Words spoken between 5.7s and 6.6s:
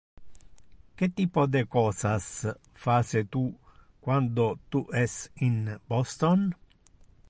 Boston?